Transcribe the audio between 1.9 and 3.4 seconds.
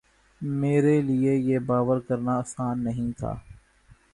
کرنا آسان نہیں کہ